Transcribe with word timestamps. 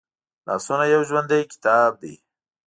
لاسونه 0.47 0.85
یو 0.93 1.01
ژوندی 1.09 1.41
کتاب 1.51 1.91
دی 2.01 2.13